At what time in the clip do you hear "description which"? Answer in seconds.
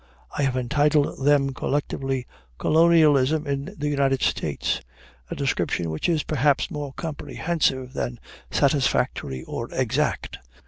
5.35-6.09